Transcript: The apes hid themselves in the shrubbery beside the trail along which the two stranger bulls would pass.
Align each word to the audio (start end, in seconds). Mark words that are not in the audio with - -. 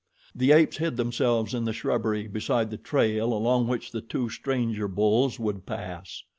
The 0.33 0.51
apes 0.51 0.77
hid 0.77 0.97
themselves 0.97 1.53
in 1.53 1.65
the 1.65 1.73
shrubbery 1.73 2.27
beside 2.27 2.71
the 2.71 2.77
trail 2.77 3.31
along 3.31 3.67
which 3.67 3.91
the 3.91 4.01
two 4.01 4.29
stranger 4.29 4.87
bulls 4.87 5.39
would 5.39 5.67
pass. 5.67 6.23